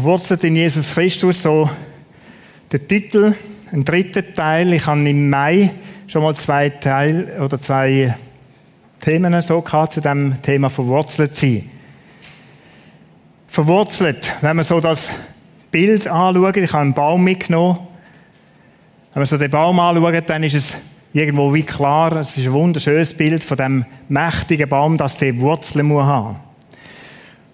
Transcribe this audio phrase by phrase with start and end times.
[0.00, 1.68] verwurzelt in Jesus Christus, so
[2.72, 3.34] der Titel,
[3.70, 4.72] ein dritter Teil.
[4.72, 5.72] Ich habe im Mai
[6.06, 8.16] schon mal zwei Teil oder zwei
[8.98, 11.68] Themen so gehabt zu dem Thema verwurzelt sein.
[13.48, 15.10] Verwurzelt, wenn man so das
[15.70, 17.80] Bild anschaut, ich habe einen Baum mitgenommen.
[19.12, 20.76] Wenn man so den Baum anschaut, dann ist es
[21.12, 25.88] irgendwo wie klar, es ist ein wunderschönes Bild von dem mächtigen Baum, das die Wurzeln
[25.88, 26.49] muss haben.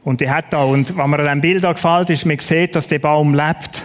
[0.07, 2.87] Und die hat da, und was mir an diesem Bild gefällt, ist, man sieht, dass
[2.87, 3.83] der Baum lebt.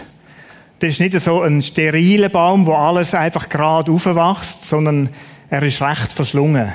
[0.78, 5.08] Das ist nicht so ein steriler Baum, wo alles einfach gerade aufwächst, sondern
[5.50, 6.72] er ist recht verschlungen.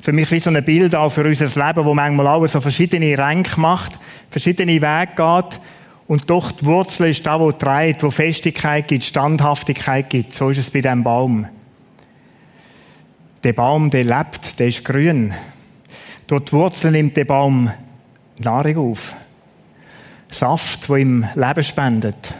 [0.00, 3.18] Für mich wie so ein Bild auch für unser Leben, wo manchmal auch so verschiedene
[3.18, 3.98] Ränke macht,
[4.30, 5.60] verschiedene Wege geht,
[6.06, 10.32] und doch die Wurzel ist da, wo trägt, wo Festigkeit gibt, Standhaftigkeit gibt.
[10.32, 11.46] So ist es bei diesem Baum.
[13.44, 15.34] Der Baum, der lebt, der ist grün.
[16.30, 17.70] Die Wurzel nimmt der Baum
[18.38, 19.14] Nahrung auf.
[20.30, 22.34] Saft, wo ihm Leben spendet.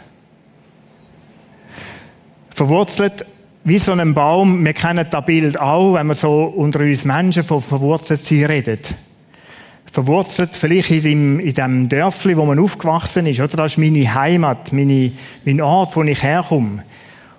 [2.49, 3.25] Verwurzelt
[3.63, 4.63] wie so ein Baum.
[4.63, 8.79] Wir kennen das Bild auch, wenn wir so unter uns Menschen von verwurzelt sein reden.
[9.91, 13.57] Verwurzelt vielleicht in dem, in dem Dörfli, wo man aufgewachsen ist, oder?
[13.57, 15.11] Das ist meine Heimat, meine,
[15.43, 16.83] mein Ort, wo ich herkomme.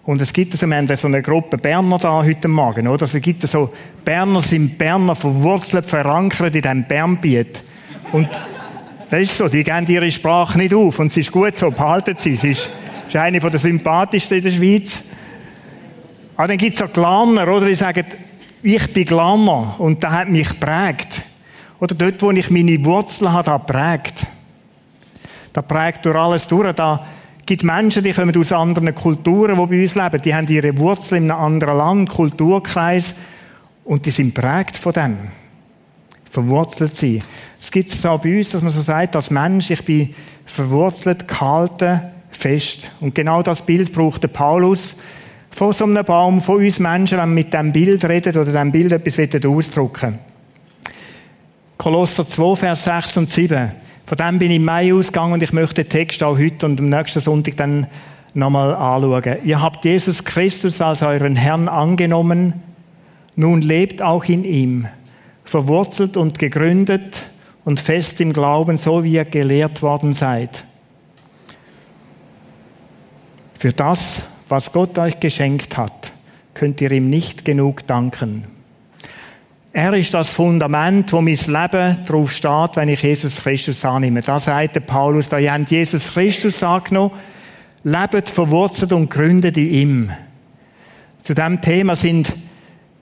[0.05, 3.05] Und es gibt also, wir haben so eine Gruppe Berner da heute Morgen, oder?
[3.05, 3.73] Es gibt so,
[4.05, 7.63] Berner sind Berner verwurzelt, verankert in diesem Bernbiet.
[8.13, 8.29] Und
[9.11, 10.99] das ist so, die geben ihre Sprache nicht auf.
[10.99, 12.37] Und es ist gut so, behalten sie.
[12.37, 12.71] Sie ist,
[13.07, 15.03] ist eine der sympathischsten in der Schweiz.
[16.37, 17.67] Aber dann gibt es auch Glarner, oder?
[17.67, 18.05] Die sagen,
[18.63, 21.23] ich bin Glarner und das hat mich geprägt.
[21.81, 24.27] Oder dort, wo ich meine Wurzeln habe, da prägt.
[25.53, 26.73] Da prägt durch alles durch.
[26.73, 27.05] Da
[27.47, 30.23] gibt Menschen, die kommen aus anderen Kulturen, die bei uns leben.
[30.23, 33.15] Die haben ihre Wurzeln in einem anderen Land, Kulturkreis.
[33.85, 35.17] Und die sind prägt von dem.
[36.31, 37.23] Verwurzelt sein.
[37.61, 41.27] Es gibt es auch bei uns, dass man so sagt, als Mensch, ich bin verwurzelt,
[41.27, 42.91] gehalten, fest.
[43.01, 44.97] Und genau das Bild braucht der Paulus
[45.51, 48.71] von so einem Baum, von uns Menschen, wenn wir mit diesem Bild reden oder diesem
[48.71, 50.19] Bild etwas ausdrücken
[51.79, 53.71] Kolosser 2, Vers 6 und 7.
[54.05, 56.81] Von dem bin ich im Mai ausgegangen und ich möchte den Text auch heute und
[56.81, 57.87] am nächsten Sonntag dann
[58.35, 59.37] nochmal anschauen.
[59.45, 62.55] Ihr habt Jesus Christus als euren Herrn angenommen,
[63.37, 64.89] nun lebt auch in ihm,
[65.49, 67.23] verwurzelt und gegründet
[67.65, 70.65] und fest im Glauben, so wie ihr gelehrt worden seid.
[73.59, 74.21] Für das,
[74.51, 76.13] was Gott euch geschenkt hat,
[76.53, 78.45] könnt ihr ihm nicht genug danken.
[79.73, 84.21] Er ist das Fundament, wo mein Leben drauf steht, wenn ich Jesus Christus annehme.
[84.21, 87.13] Da sagt der Paulus, da ihr habt Jesus Christus angenommen,
[87.85, 90.11] lebt verwurzelt und gründet in ihm.
[91.23, 92.35] Zu diesem Thema sind,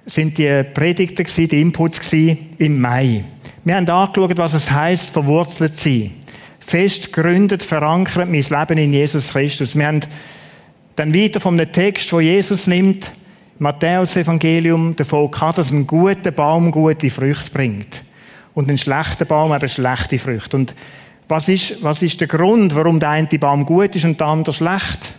[0.06, 3.24] sind die Predigten die Inputs im Mai.
[3.64, 6.12] Wir haben angeschaut, was es heißt, verwurzelt zu sein.
[6.60, 9.76] Fest gegründet, verankert mein Leben in Jesus Christus.
[9.76, 10.00] Wir haben
[10.94, 13.10] dann wieder von einem Text, wo Jesus nimmt,
[13.58, 18.04] Matthäus-Evangelium davon gehabt, dass ein guter Baum gute Früchte bringt.
[18.54, 20.56] Und ein schlechter Baum eben schlechte Früchte.
[20.56, 20.74] Und
[21.28, 24.54] was ist, was ist der Grund, warum der eine Baum gut ist und der andere
[24.54, 25.14] schlecht?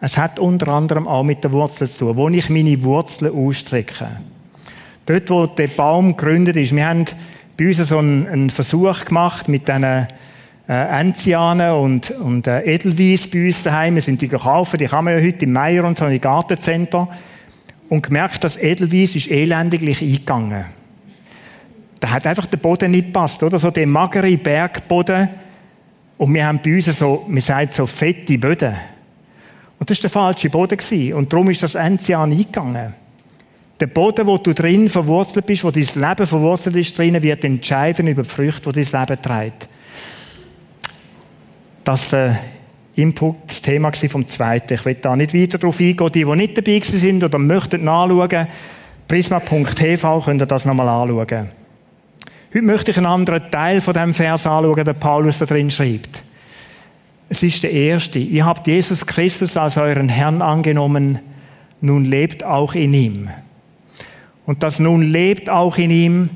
[0.00, 4.08] Es hat unter anderem auch mit der Wurzel zu tun, wo ich meine Wurzeln ausstrecke.
[5.06, 6.74] Dort, wo der Baum gegründet ist.
[6.74, 7.04] Wir haben
[7.56, 10.06] bei uns so einen, einen Versuch gemacht mit diesen äh,
[10.68, 13.96] Enzianen und, und äh, Edelweiss bei uns daheim.
[13.96, 17.08] Wir sind die gekauft, die kann man ja heute im Meier und so im Gartencenter.
[17.88, 20.66] Und gemerkt, dass Edelweiss ist elendiglich eingegangen.
[21.98, 23.58] Da hat einfach der Boden nicht gepasst, oder?
[23.58, 25.30] So der magere Bergboden.
[26.18, 28.74] Und wir haben bei uns so, wir sagen so fette Böden.
[29.78, 31.12] Und das war der falsche Boden.
[31.14, 32.94] Und darum ist das Enzian eingegangen.
[33.78, 38.08] Der Boden, wo du drin verwurzelt bist, wo dein Leben verwurzelt ist drin, wird entscheiden
[38.08, 39.68] über die Früchte, die dein Leben trägt
[41.88, 42.38] das der
[42.96, 44.74] Input, das Thema vom Zweiten.
[44.74, 46.12] Ich will da nicht weiter darauf eingehen.
[46.12, 48.46] Die, die nicht dabei sind oder möchten nachschauen,
[49.06, 51.48] prisma.tv könnt ihr das nochmal anschauen.
[52.52, 56.24] Heute möchte ich einen anderen Teil von dem Vers anschauen, den Paulus da drin schreibt.
[57.28, 58.18] Es ist der erste.
[58.18, 61.18] Ihr habt Jesus Christus als euren Herrn angenommen,
[61.80, 63.30] nun lebt auch in ihm.
[64.46, 66.30] Und das nun lebt auch in ihm,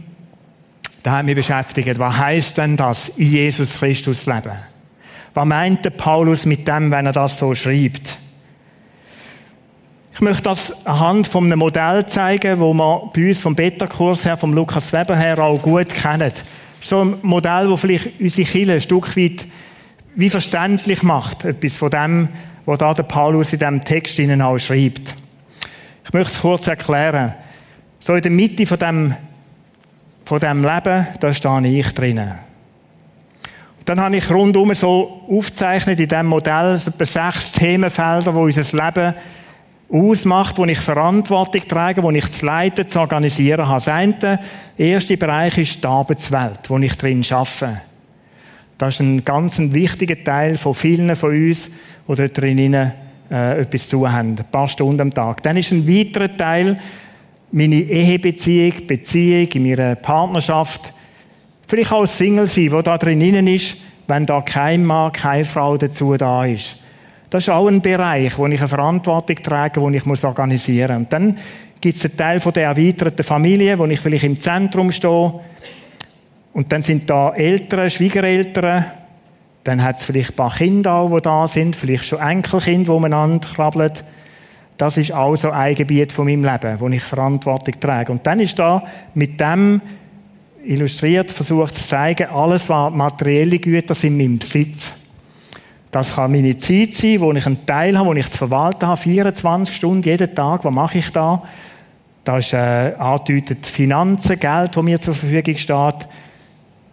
[1.03, 1.99] da haben wir beschäftigt.
[1.99, 4.53] Was heißt denn das, in Jesus Christus leben?
[5.35, 8.19] Was meint der Paulus mit dem, wenn er das so schreibt?
[10.15, 14.37] Ich möchte das anhand von einem Modell zeigen, wo man bei uns vom Beta-Kurs her,
[14.37, 16.45] vom Lukas Weber her auch gut kennt.
[16.83, 19.47] So ein Modell, wo vielleicht unsere Kirche ein Stück weit
[20.15, 21.45] wie verständlich macht.
[21.45, 22.29] Etwas von dem,
[22.67, 25.15] was da der Paulus in diesem Text ihnen auch schreibt.
[26.05, 27.35] Ich möchte es kurz erklären.
[28.01, 29.15] So in der Mitte von dem,
[30.25, 32.33] von dem Leben, da stehe ich drinnen.
[33.85, 38.85] Dann habe ich rundum so aufgezeichnet in diesem Modell so etwa sechs Themenfelder, wo unser
[38.85, 39.15] Leben
[39.91, 44.15] ausmacht, wo ich Verantwortung trage, wo ich zu leiten, zu organisieren habe.
[44.21, 44.39] Das
[44.79, 47.83] erste Bereich ist die Arbeitswelt, wo ich drin arbeite.
[48.79, 51.71] Das ist ein ganz wichtiger Teil von vielen von uns,
[52.09, 52.93] die dort drinnen
[53.31, 54.31] äh, etwas zu haben.
[54.31, 55.43] Ein paar Stunden am Tag.
[55.43, 56.79] Dann ist ein weiterer Teil
[57.53, 60.93] meine Ehebeziehung, Beziehung in meiner Partnerschaft.
[61.69, 63.77] Vielleicht auch ein Single sein, wo da drinnen ist,
[64.09, 66.79] wenn da kein Mann, keine Frau dazu da ist.
[67.31, 71.05] Das ist auch ein Bereich, wo ich eine Verantwortung trage, wo ich muss organisieren muss.
[71.05, 71.39] Und dann
[71.81, 75.41] gibt es einen Teil der erweiterten Familie, wo ich vielleicht im Zentrum stehe.
[76.53, 78.85] Und dann sind da Eltern, Schwiegereltern.
[79.65, 81.77] Dann hat es vielleicht ein paar Kinder auch, die da sind.
[81.77, 83.93] Vielleicht schon Enkelkinder, die umeinander krabbeln.
[84.77, 88.11] Das ist auch so ein Gebiet von meinem Leben, wo ich Verantwortung trage.
[88.11, 88.83] Und dann ist da
[89.15, 89.81] mit dem
[90.65, 94.95] illustriert versucht zu zeigen, alles, was materielle Güter sind, in meinem Besitz.
[95.91, 98.97] Das kann meine Zeit sein, wo ich einen Teil habe, wo ich zu verwalten habe,
[99.01, 100.65] 24 Stunden jeden Tag.
[100.65, 101.43] Was mache ich da?
[102.25, 106.09] Da ist äh, angedeutet Finanzen, Geld, das mir zur Verfügung steht,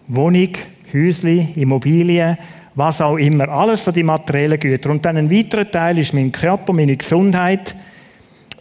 [0.09, 0.49] Wohnung,
[0.93, 2.37] Häusli, Immobilien,
[2.75, 3.47] was auch immer.
[3.49, 4.89] Alles so die materiellen Güter.
[4.89, 7.75] Und dann ein weiterer Teil ist mein Körper, meine Gesundheit.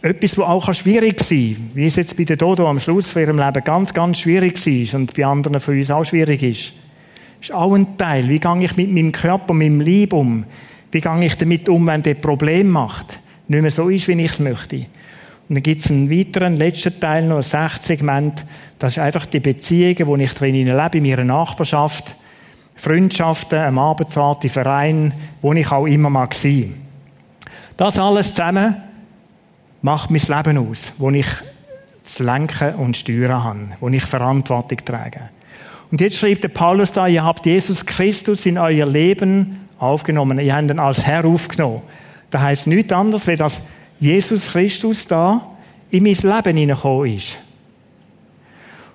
[0.01, 3.21] Etwas, was auch schwierig sein kann, wie es jetzt bei der Dodo am Schluss von
[3.21, 6.73] ihrem Leben ganz, ganz schwierig war und bei anderen von uns auch schwierig ist
[7.41, 8.27] ist auch ein Teil.
[8.29, 10.45] Wie gehe ich mit meinem Körper, meinem Leib um?
[10.91, 13.19] Wie gehe ich damit um, wenn der Problem macht?
[13.47, 14.85] Nicht mehr so ist, wie ich es möchte.
[15.49, 18.45] Und dann gibt es einen weiteren, letzten Teil noch, ein Sechssegment.
[18.77, 22.15] Das ist einfach die Beziehungen, wo ich drin lebe, in meiner Nachbarschaft.
[22.75, 25.11] Freundschaften, am Arbeitsort, die Verein,
[25.41, 26.75] wo ich auch immer mag sein.
[27.75, 28.77] Das alles zusammen
[29.81, 31.27] macht mein Leben aus, wo ich
[32.03, 35.29] zu lenken und steuern habe, wo ich Verantwortung trage.
[35.91, 40.39] Und jetzt schreibt der Paulus da, ihr habt Jesus Christus in euer Leben aufgenommen.
[40.39, 41.81] Ihr habt ihn als Herr aufgenommen.
[42.29, 43.63] Das heißt nichts anderes, wie dass
[43.99, 45.41] Jesus Christus da
[45.91, 47.37] in mein Leben hineingekommen ist.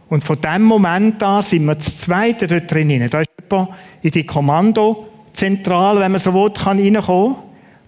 [0.08, 3.08] Und von dem Moment an sind wir das Zweite dort drin.
[3.10, 3.70] Da ist jemand
[4.02, 7.36] in die Kommandozentrale, wenn man so will, kann reinkommen,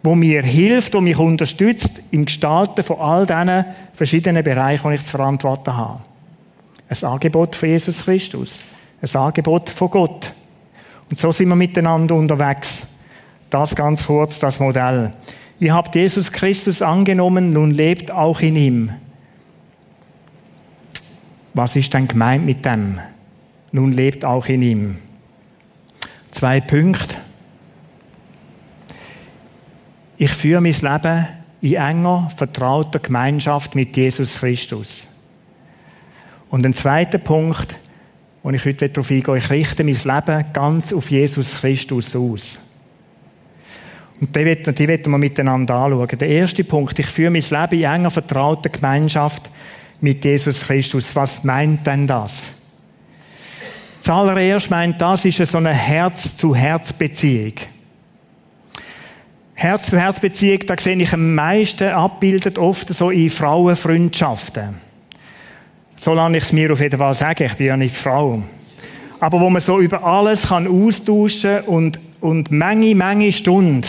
[0.02, 3.64] wo mir hilft, wo mich unterstützt im Gestalten von all diesen
[3.94, 6.00] verschiedenen Bereichen, die ich zu verantworten habe.
[6.88, 8.62] Ein Angebot von Jesus Christus.
[9.02, 10.32] Ein Angebot von Gott.
[11.10, 12.86] Und so sind wir miteinander unterwegs.
[13.50, 15.12] Das ganz kurz, das Modell.
[15.58, 18.90] Ihr habt Jesus Christus angenommen, nun lebt auch in ihm.
[21.54, 22.98] Was ist denn gemeint mit dem?
[23.72, 24.98] Nun lebt auch in ihm.
[26.30, 27.16] Zwei Punkte.
[30.18, 31.26] Ich führe mein Leben
[31.62, 35.08] in enger, vertrauter Gemeinschaft mit Jesus Christus.
[36.50, 37.76] Und ein zweiter Punkt,
[38.42, 42.58] und ich heute darauf eingehe, ich richte mein Leben ganz auf Jesus Christus aus.
[44.20, 44.44] Und die
[44.88, 46.18] werden, wir miteinander anschauen.
[46.18, 49.50] Der erste Punkt, ich führe mein Leben in enger vertrauter Gemeinschaft
[50.00, 51.14] mit Jesus Christus.
[51.14, 52.44] Was meint denn das?
[54.00, 57.54] Zuallererst meint das ist so eine Herz-zu-Herz-Beziehung.
[59.54, 64.76] Herz-zu-Herz-Beziehung, da sehe ich am meisten abbildet oft so in Frauenfreundschaften.
[65.96, 68.42] So lasse ich es mir auf jeden Fall sagen, ich bin ja nicht Frau.
[69.18, 73.82] Aber wo man so über alles kann austauschen und, und Menge, Menge Stunden.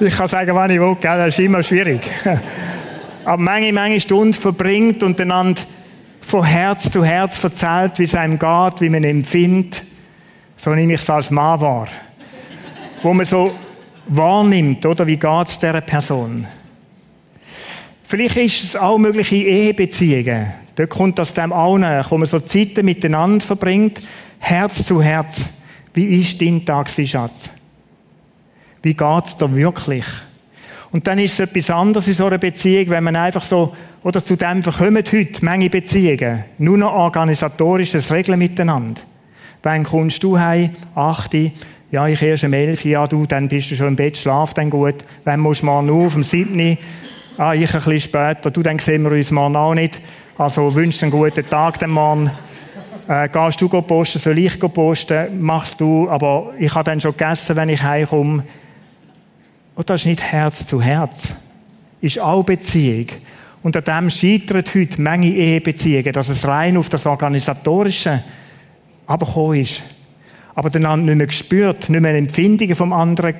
[0.00, 1.16] Ich kann sagen, wann ich will, gell?
[1.16, 2.02] das ist immer schwierig.
[3.24, 5.62] Aber Menge, Menge Stunden verbringt und einander
[6.20, 9.82] von Herz zu Herz erzählt, wie es einem geht, wie man empfindet.
[10.56, 11.88] So nehme ich es als Mann wahr.
[13.02, 13.54] Wo man so
[14.06, 15.06] wahrnimmt, oder?
[15.06, 16.46] Wie geht es dieser Person?
[18.04, 20.52] Vielleicht ist es auch mögliche Ehebeziehungen.
[20.76, 24.00] Dort kommt das dem auch näher, wo man so Zeiten miteinander verbringt,
[24.38, 25.46] Herz zu Herz.
[25.94, 27.50] Wie ist dein Tag, Schatz?
[28.86, 30.04] Wie geht's da wirklich?
[30.92, 33.74] Und dann ist es etwas anderes in so einer Beziehung, wenn man einfach so,
[34.04, 39.00] oder zu dem verkommen heute Menge Beziehungen, nur noch organisatorisches Regeln miteinander.
[39.64, 40.70] Wann kommst du heim?
[40.94, 41.50] Achte.
[41.90, 42.84] Ja, ich erst um elf.
[42.84, 44.94] Ja, du, dann bist du schon im Bett, schlaf dann gut.
[45.24, 46.14] Wann musst du mal auf?
[46.14, 46.78] Um siebten.
[47.38, 48.52] Ah, ich ein bisschen später.
[48.52, 50.00] Du, dann sehen wir uns morgen auch nicht.
[50.38, 52.30] Also wünschst einen guten Tag dem Mann.
[53.08, 55.40] Äh, gehst du posten, soll ich posten?
[55.40, 58.44] Machst du, aber ich habe dann schon gegessen, wenn ich heimkomme.
[59.76, 61.34] Und das ist nicht Herz zu Herz.
[62.00, 63.06] Ist auch Beziehung.
[63.62, 68.24] Und an dem scheitert heute Menge Ehebeziehungen, dass es rein auf das Organisatorische
[69.06, 69.82] abgekommen ist.
[70.54, 73.34] Aber dann nicht mehr gespürt, nicht mehr Empfindungen vom anderen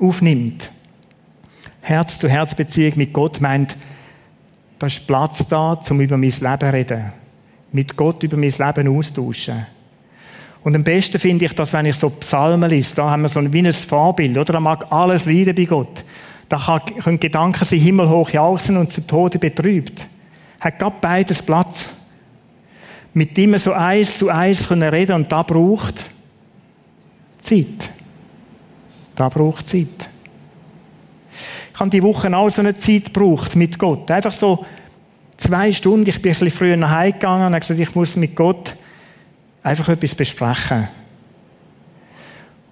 [0.00, 0.70] aufnimmt.
[1.80, 3.76] Herz-zu-Herz-Beziehung mit Gott meint,
[4.78, 7.12] da ist Platz da, um über mein Leben zu reden.
[7.72, 9.66] Mit Gott über mein Leben austauschen.
[10.62, 12.94] Und am besten finde ich das, wenn ich so Psalmen lese.
[12.94, 14.52] Da haben wir so ein, wie ein Vorbild, oder?
[14.52, 16.04] Da mag alles leiden bei Gott.
[16.48, 20.06] Da kann, können Gedanken sich himmelhoch jauchzen und zu Tode betrübt.
[20.60, 21.88] Hat gerade beides Platz.
[23.14, 26.04] Mit ihm so eins zu eins können reden und da braucht
[27.38, 27.90] Zeit.
[29.16, 29.88] Da braucht Zeit.
[31.72, 34.10] Ich habe die Woche auch so eine Zeit gebraucht mit Gott.
[34.10, 34.64] Einfach so
[35.38, 36.08] zwei Stunden.
[36.08, 38.76] Ich bin ein bisschen früher nach Hause gegangen und habe gesagt, ich muss mit Gott
[39.62, 40.88] einfach etwas besprechen.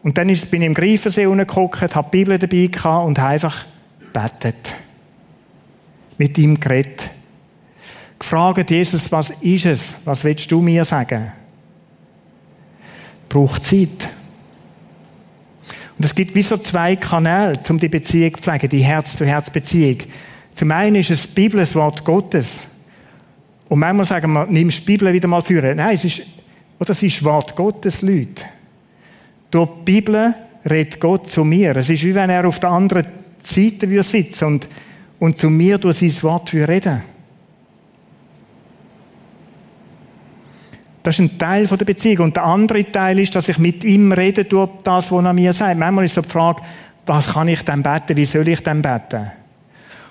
[0.03, 3.67] Und dann bin ich im Greifensee unten habe die Bibel dabei gehabt und habe einfach
[4.13, 4.75] betet.
[6.17, 7.11] Mit ihm geredet.
[8.19, 9.97] Gefragt, Jesus, was ist es?
[10.05, 11.33] Was willst du mir sagen?
[13.29, 14.09] Braucht Zeit.
[15.99, 19.99] Und es gibt wie so zwei Kanäle, um die Beziehung zu pflegen, die Herz-zu-Herz-Beziehung.
[20.55, 22.67] Zum einen ist es die Bibel, das Wort Gottes.
[23.69, 25.77] Und manchmal sagen wir, nimmst die Bibel wieder mal führen.
[25.77, 26.23] Nein, es ist,
[26.79, 28.45] oder es ist Wort Gottes, Leute.
[29.51, 30.35] Durch die Bibel
[30.69, 31.77] redet Gott zu mir.
[31.77, 33.07] Es ist wie wenn er auf der anderen
[33.39, 34.69] Seite sitzen und,
[35.19, 37.03] und zu mir durch sein Wort reden
[41.03, 42.27] Das ist ein Teil der Beziehung.
[42.27, 45.55] Und der andere Teil ist, dass ich mit ihm rede durch das, was er mir
[45.55, 45.79] sagt.
[45.79, 46.61] Manchmal ist so die Frage,
[47.07, 48.15] was kann ich denn beten?
[48.15, 49.31] Wie soll ich denn beten?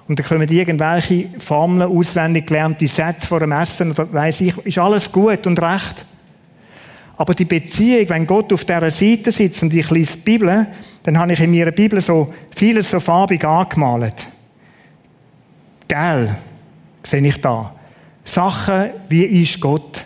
[0.08, 4.80] Und dann kommen irgendwelche Formeln auswendig gelernte Sätze vor dem Essen oder weiss ich, ist
[4.80, 6.04] alles gut und recht.
[7.18, 10.68] Aber die Beziehung, wenn Gott auf dieser Seite sitzt und ich lese die Bibel,
[11.04, 14.28] dann habe ich in meiner Bibel so vieles so farbig angemalt.
[15.88, 16.36] Gell,
[17.04, 17.74] sehe ich da.
[18.24, 20.06] Sachen, wie ist Gott?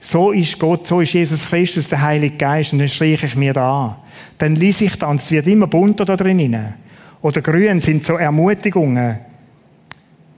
[0.00, 3.52] So ist Gott, so ist Jesus Christus, der Heilige Geist, und dann streiche ich mir
[3.52, 3.96] da an.
[4.38, 6.74] Dann lese ich dann, es wird immer bunter da drin.
[7.22, 9.20] Oder grün sind so Ermutigungen,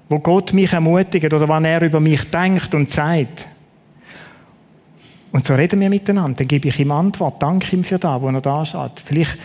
[0.08, 3.48] wo Gott mich ermutigt oder wann er über mich denkt und sagt.
[5.34, 6.36] Und so reden wir miteinander.
[6.36, 9.00] Dann gebe ich ihm Antwort, danke ihm für das, wo er da steht.
[9.04, 9.36] Vielleicht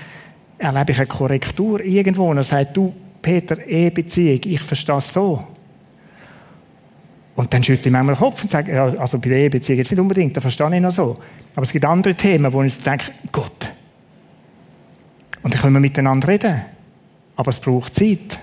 [0.59, 2.93] erlebe ich eine Korrektur irgendwo und er sagt, du,
[3.23, 5.43] Peter, Ehebeziehung, ich verstehe es so.
[7.35, 9.89] Und dann schüttle ich manchmal den Kopf und sage, ja, also bei der Ehebeziehung jetzt
[9.89, 11.17] nicht unbedingt, da verstehe ich noch so.
[11.55, 13.71] Aber es gibt andere Themen, wo ich denke, Gott.
[15.41, 16.61] Und dann können wir miteinander reden.
[17.35, 18.39] Aber es braucht Zeit.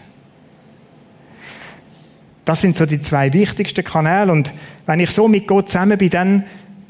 [2.45, 4.33] Das sind so die zwei wichtigsten Kanäle.
[4.33, 4.53] Und
[4.87, 6.45] wenn ich so mit Gott zusammen bin, dann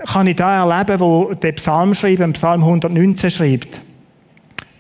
[0.05, 3.81] kann ich da erleben, wo der Psalm schreibt, Psalm 119 schreibt.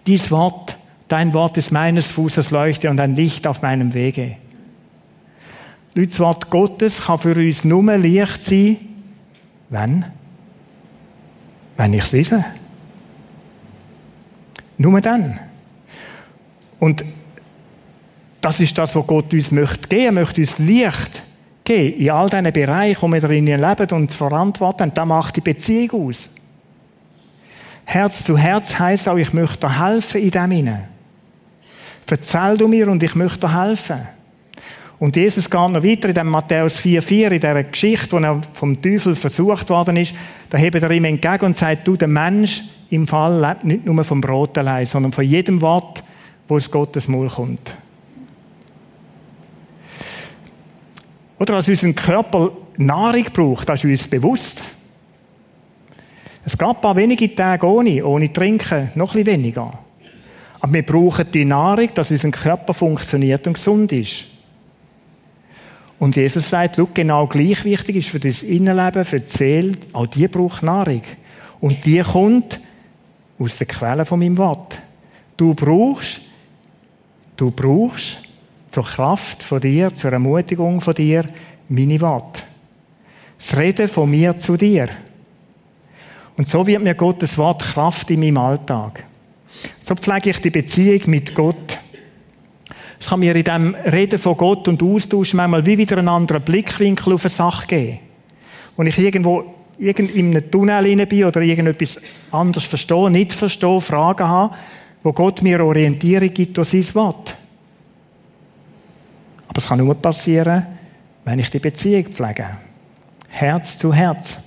[0.06, 4.36] Dies Wort, dein Wort ist meines Fußes Leuchte und ein Licht auf meinem Wege.
[5.94, 8.76] Leute, das Wort Gottes kann für uns nur Licht sein,
[9.70, 10.04] wenn?
[11.76, 12.44] Wenn ich es lese.
[14.78, 15.40] Nur dann.
[16.78, 17.04] Und
[18.40, 20.04] das ist das, was Gott uns möchte geben.
[20.04, 21.22] Er möchte uns Licht
[21.66, 24.92] geben in all diesen Bereichen, wo wir darin leben und verantworten.
[24.94, 26.30] Das macht die Beziehung aus.
[27.84, 30.88] Herz zu Herz heisst auch, ich möchte dir helfen in dem hinein.
[32.08, 34.00] Erzähl du mir und ich möchte dir helfen.
[34.98, 38.80] Und Jesus geht noch weiter in dem Matthäus 4,4, in dieser Geschichte, wo er vom
[38.80, 40.14] Teufel versucht worden ist.
[40.48, 44.02] Da hebt er ihm entgegen und sagt, du, der Mensch im Fall lebt nicht nur
[44.04, 46.02] vom Brot allein, sondern von jedem Wort,
[46.48, 47.74] wo aus Gottes Maul kommt.
[51.38, 54.62] Oder dass unser Körper Nahrung braucht, das ist uns bewusst.
[56.44, 59.78] Es gab ein paar wenige Tage ohne, ohne Trinken, noch ein bisschen weniger.
[60.60, 64.26] Aber wir brauchen die Nahrung, dass unser Körper funktioniert und gesund ist.
[65.98, 70.06] Und Jesus sagt, schau, genau gleich wichtig ist für das Innenleben, für die Seele, auch
[70.06, 71.02] die braucht Nahrung.
[71.60, 72.60] Und die kommt
[73.38, 74.78] aus der Quelle von meinem Wort.
[75.36, 76.20] Du brauchst,
[77.36, 78.20] du brauchst
[78.76, 81.24] zur Kraft von dir, zur Ermutigung von dir,
[81.70, 82.42] meine Worte.
[83.38, 84.90] Das Reden von mir zu dir.
[86.36, 89.04] Und so wird mir Gottes Wort Kraft in meinem Alltag.
[89.80, 91.78] So pflege ich die Beziehung mit Gott.
[93.00, 96.42] Es kann mir in dem Reden von Gott und Austausch manchmal wie wieder einen anderen
[96.42, 98.00] Blickwinkel auf eine Sache geben.
[98.76, 101.98] Wenn ich irgendwo in einem Tunnel bin oder irgendetwas
[102.30, 104.54] anderes verstehe, nicht verstehe, Fragen habe,
[105.02, 107.35] wo Gott mir Orientierung gibt durch sein Wort.
[109.56, 110.66] Aber es kann nur passieren,
[111.24, 112.46] wenn ich die Beziehung pflege.
[113.26, 114.38] Herz zu Herz.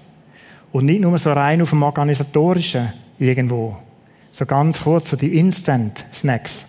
[0.72, 3.76] Und nicht nur so rein auf dem Organisatorischen irgendwo.
[4.32, 6.68] So ganz kurz, so die Instant-Snacks.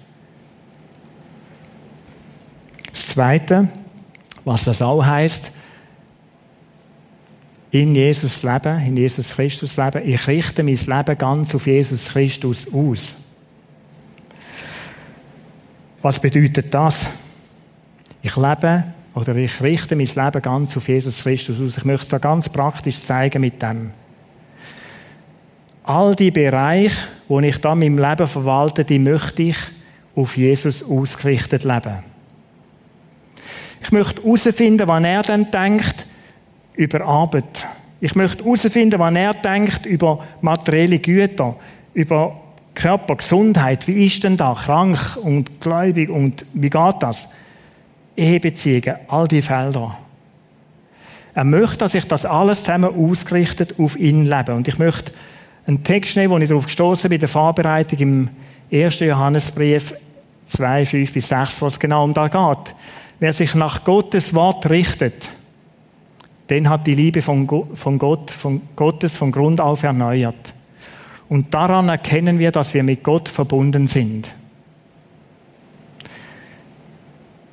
[2.91, 3.69] Das Zweite,
[4.47, 5.53] was das auch heißt,
[7.73, 10.01] in Jesus leben, in Jesus Christus leben.
[10.03, 13.17] Ich richte mein Leben ganz auf Jesus Christus aus.
[16.01, 17.11] Was bedeutet das?
[18.23, 18.85] Ich lebe
[19.15, 21.79] oder ich richte mein Leben ganz auf Jesus Christus aus.
[21.79, 23.93] Ich möchte es ganz praktisch zeigen mit dem.
[25.91, 26.97] all die Bereiche,
[27.29, 29.57] wo ich da meinem Leben verwalte, die möchte ich
[30.15, 32.05] auf Jesus ausgerichtet leben.
[33.83, 36.07] Ich möchte herausfinden, was er dann denkt
[36.75, 37.67] über Arbeit.
[38.01, 41.57] Ich möchte herausfinden, was er denkt über materielle Güter,
[41.95, 42.41] über
[42.75, 43.87] Körper, Gesundheit.
[43.89, 44.55] Wie ist denn da?
[44.55, 47.27] Krank und gläubig und wie geht das?
[48.17, 49.97] Ehebeziehungen, all die Felder.
[51.35, 54.55] Er möchte, dass ich das alles zusammen ausgerichtet auf ihn lebe.
[54.55, 55.13] Und ich möchte
[55.67, 58.29] einen Text nehmen, wo ich darauf gestoßen bin, bei der Vorbereitung im
[58.73, 59.01] 1.
[59.01, 59.95] Johannesbrief
[60.47, 62.75] 2, 5 bis 6, wo es genau um da geht.
[63.21, 65.29] Wer sich nach Gottes Wort richtet,
[66.49, 70.55] den hat die Liebe von, von Gott, von Gottes von Grund auf erneuert.
[71.29, 74.35] Und daran erkennen wir, dass wir mit Gott verbunden sind.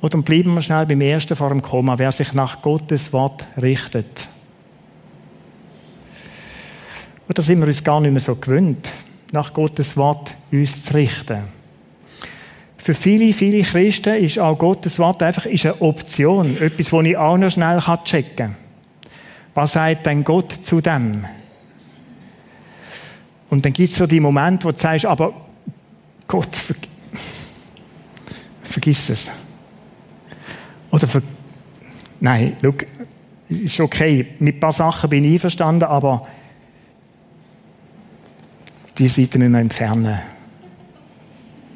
[0.00, 1.98] Und dann bleiben wir schnell beim ersten vor dem Komma.
[1.98, 4.28] Wer sich nach Gottes Wort richtet.
[7.26, 8.90] Und da sind wir uns gar nicht mehr so gewöhnt,
[9.32, 11.42] nach Gottes Wort uns zu richten.
[12.78, 16.56] Für viele, viele Christen ist auch Gottes Wort einfach ist eine Option.
[16.56, 18.56] Etwas, das ich auch noch schnell checken kann.
[19.54, 21.26] Was sagt denn Gott zu dem?
[23.50, 25.34] Und dann gibt es so die Momente, wo du sagst, aber
[26.26, 26.76] Gott, ver
[28.62, 29.30] vergiss es.
[30.90, 31.22] Oder ver
[32.20, 32.74] Nein, schau,
[33.48, 34.26] ist okay.
[34.38, 36.26] Mit ein paar Sachen bin ich einverstanden, aber
[38.98, 40.18] die Seite müssen wir entfernen.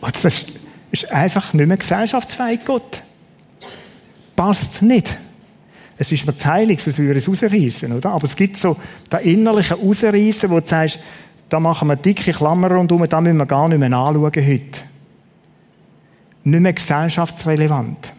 [0.00, 0.46] Oder das
[0.90, 3.02] ist einfach nicht mehr gesellschaftsfähig, Gott.
[4.34, 5.16] Passt nicht.
[5.96, 8.10] Es ist mir zu heilig, sonst würde es rausreißen, oder?
[8.10, 8.76] Aber es gibt so
[9.08, 10.98] das innerliche Rausreißen, wo du sagst,
[11.48, 14.80] da machen wir dicke Klammer rundherum, da müssen wir gar nicht mehr anschauen heute.
[16.44, 18.12] Nicht mehr gesellschaftsrelevant.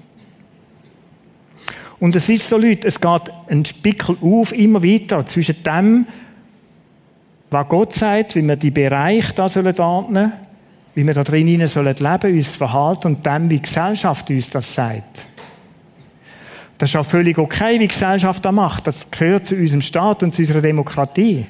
[2.03, 6.05] Und es ist so, Leute, es geht ein Spickel auf, immer weiter, zwischen dem,
[7.49, 10.33] was Gott sagt, wie wir die Bereiche da sollen ordnen,
[10.95, 14.75] wie wir da drin sollen leben, uns verhalten und dem, wie die Gesellschaft uns das
[14.75, 15.27] sagt.
[16.77, 18.85] Das ist auch völlig okay, wie die Gesellschaft das macht.
[18.85, 21.45] Das gehört zu unserem Staat und zu unserer Demokratie.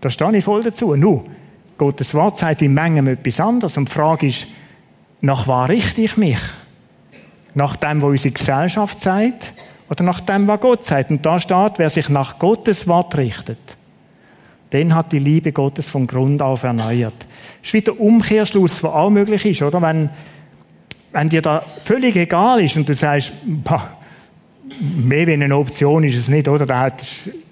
[0.00, 0.94] Da stehe ich voll dazu.
[0.94, 1.24] Nur,
[1.76, 3.76] Gottes Wort sagt in Mengen etwas anderes.
[3.76, 4.46] Und die Frage ist,
[5.20, 6.38] nach was richte ich mich?
[7.56, 9.54] Nach dem, was unsere Gesellschaft sagt
[9.88, 11.10] oder nach dem, was Gott sagt?
[11.10, 13.58] Und da steht, wer sich nach Gottes Wort richtet,
[14.74, 17.14] den hat die Liebe Gottes von Grund auf erneuert.
[17.18, 19.80] Das ist wieder der Umkehrschluss, der auch möglich ist, oder?
[19.80, 20.10] Wenn,
[21.12, 23.96] wenn dir da völlig egal ist und du sagst, bah,
[24.78, 26.66] mehr wie eine Option ist es nicht, oder?
[26.66, 27.02] Der hat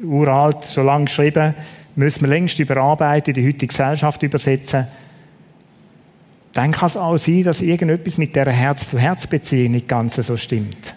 [0.02, 1.54] uralt schon lange geschrieben,
[1.96, 4.86] müssen wir längst überarbeiten, in die heutige Gesellschaft übersetzen
[6.54, 10.94] dann kann es auch sein, dass irgendetwas mit der Herz-zu-Herz-Beziehung nicht ganz so stimmt.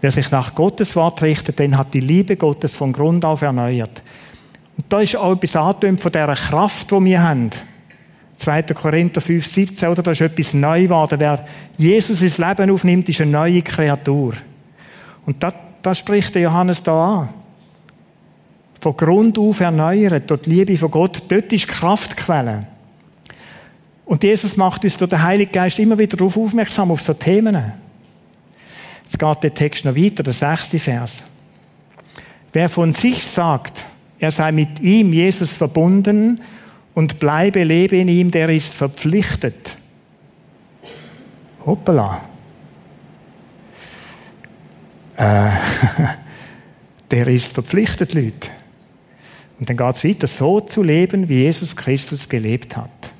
[0.00, 4.02] Wer sich nach Gottes Wort richtet, den hat die Liebe Gottes von Grund auf erneuert.
[4.76, 7.50] Und da ist auch etwas angetönt von dieser Kraft, die wir haben.
[8.36, 8.62] 2.
[8.62, 10.02] Korinther 5, 17, oder?
[10.02, 11.20] Da ist etwas neu geworden.
[11.20, 11.44] Wer
[11.76, 14.34] Jesus ins Leben aufnimmt, ist eine neue Kreatur.
[15.26, 17.41] Und das, das spricht der Johannes da an
[18.82, 22.66] von Grund auf erneuert, dort die Liebe von Gott, dort ist Kraftquelle.
[24.04, 27.74] Und Jesus macht uns durch den Heiligen Geist immer wieder darauf aufmerksam, auf so Themen.
[29.04, 31.22] Jetzt geht der Text noch weiter, der sechste Vers.
[32.52, 33.86] Wer von sich sagt,
[34.18, 36.40] er sei mit ihm, Jesus, verbunden
[36.92, 39.76] und bleibe, lebe in ihm, der ist verpflichtet.
[41.64, 42.20] Hoppala.
[45.16, 45.50] Äh,
[47.12, 48.48] der ist verpflichtet, Leute.
[49.62, 53.12] Und dann geht es weiter, so zu leben, wie Jesus Christus gelebt hat.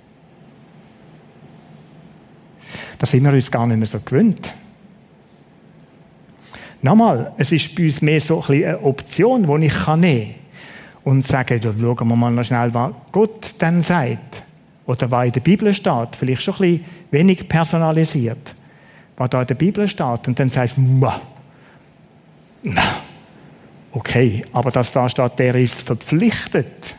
[2.99, 4.53] Da sind wir uns gar nicht mehr so gewöhnt.
[6.83, 10.35] Nochmal, es ist bei uns mehr so ein eine Option, die ich nehmen kann
[11.05, 14.43] und sagen, schauen wir mal noch schnell, was Gott dann sagt.
[14.87, 16.17] Oder was in der Bibel steht.
[16.19, 18.53] Vielleicht schon ein bisschen wenig personalisiert.
[19.17, 20.27] Was da in der Bibel steht.
[20.27, 21.09] Und dann sagst du,
[22.65, 23.02] na,
[23.93, 26.97] Okay, aber dass da steht, der ist verpflichtet.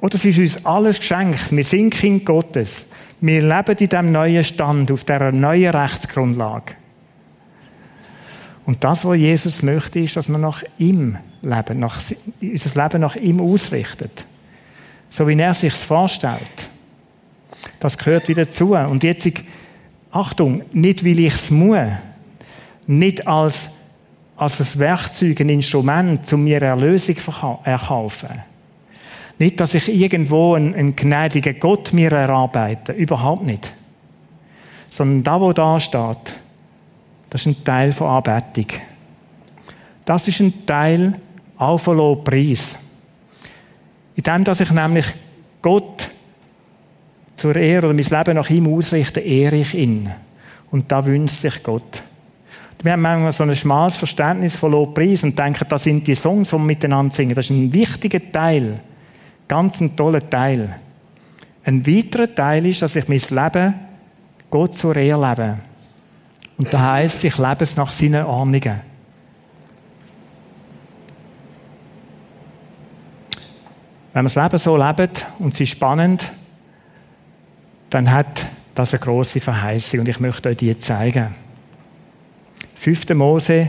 [0.00, 1.52] Oder es ist uns alles geschenkt.
[1.52, 2.86] Wir sind Kind Gottes.
[3.20, 6.74] Wir leben in diesem neuen Stand, auf dieser neuen Rechtsgrundlage.
[8.66, 12.00] Und das, was Jesus möchte, ist, dass wir nach ihm leben, nach,
[12.40, 14.24] unser Leben nach ihm ausrichtet.
[15.10, 16.40] So wie er sich vorstellt.
[17.78, 18.74] Das gehört wieder zu.
[18.74, 19.28] Und jetzt,
[20.10, 21.88] Achtung, nicht weil ich es muss,
[22.86, 23.70] nicht als
[24.40, 28.42] als ein Werkzeug, ein Instrument, um mir Erlösung zu erkaufen.
[29.38, 32.92] Nicht, dass ich irgendwo einen, einen gnädigen Gott mir erarbeite.
[32.92, 33.72] Überhaupt nicht.
[34.88, 36.34] Sondern da, wo da steht,
[37.28, 38.80] das ist ein Teil von Anbetung.
[40.06, 41.20] Das ist ein Teil
[41.58, 42.78] auch von Lobpreis.
[44.16, 45.06] In dem, dass ich nämlich
[45.60, 46.10] Gott
[47.36, 50.10] zur Ehre oder mein Leben nach ihm ausrichte, ehre ich ihn.
[50.70, 52.02] Und da wünscht sich Gott.
[52.82, 56.48] Wir haben manchmal so ein schmales Verständnis von Lobpreis und denken, das sind die Songs,
[56.48, 57.34] die wir miteinander singen.
[57.34, 58.80] Das ist ein wichtiger Teil.
[59.46, 60.76] Ganz ein toller Teil.
[61.64, 63.74] Ein weiterer Teil ist, dass ich mein Leben
[64.50, 65.58] Gott zur Ehre lebe.
[66.56, 68.80] Und das heisst, ich lebe es nach seinen Ordnungen.
[74.12, 76.32] Wenn wir das Leben so leben und es ist spannend,
[77.90, 81.28] dann hat das eine große Verheißung und ich möchte euch die zeigen.
[82.80, 83.10] 5.
[83.10, 83.68] Mose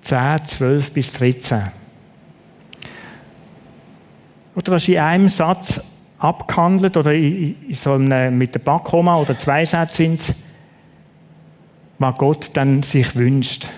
[0.00, 1.64] 10, 12 bis 13.
[4.54, 5.82] Oder das ist in einem Satz
[6.16, 10.34] abgehandelt oder in so einem, mit der Backoma oder zwei Sätze sind es,
[11.98, 13.68] was Gott dann sich wünscht.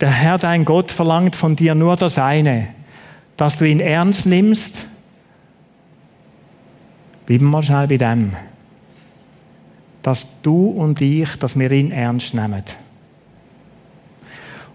[0.00, 2.68] Der Herr, dein Gott, verlangt von dir nur das eine,
[3.36, 4.86] dass du ihn ernst nimmst.
[7.26, 8.32] Bleiben wir schnell bei dem.
[10.00, 12.64] Dass du und ich, dass wir ihn ernst nehmen.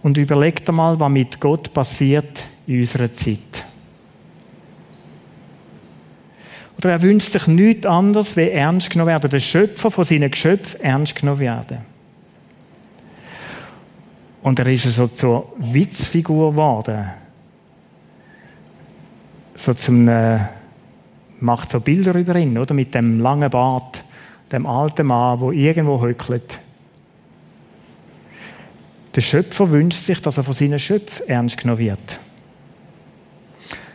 [0.03, 3.65] Und überleg dir mal, was mit Gott passiert in unserer Zeit.
[6.77, 9.29] Oder er wünscht sich nichts anderes, wie ernst genommen werden.
[9.29, 11.79] Der Schöpfer von seinen Geschöpfen ernst genommen werden.
[14.43, 17.09] Und er ist so zur Witzfigur geworden.
[19.55, 20.37] So zum, äh,
[21.39, 22.73] macht so Bilder über ihn, oder?
[22.73, 24.03] Mit dem langen Bart,
[24.51, 26.59] dem alten Mann, wo irgendwo hückelt.
[29.17, 32.19] Der Schöpfer wünscht sich, dass er von seinen Schöpfen ernst genommen wird.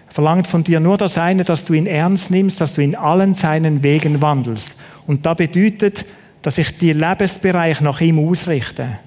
[0.09, 2.97] Er verlangt von dir nur das eine, dass du ihn ernst nimmst, dass du in
[2.97, 4.75] allen seinen Wegen wandelst.
[5.07, 6.05] Und da bedeutet,
[6.43, 8.99] dass ich die Lebensbereich nach ihm ausrichte.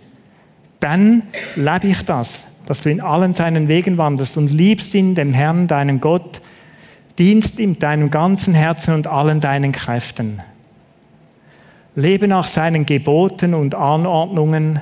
[0.79, 1.23] Dann
[1.57, 5.67] lebe ich das, dass du in allen seinen Wegen wandelst und liebst ihn, dem Herrn,
[5.67, 6.39] deinem Gott,
[7.19, 10.41] dienst ihm deinem ganzen Herzen und allen deinen Kräften.
[11.93, 14.79] Lebe nach seinen Geboten und Anordnungen,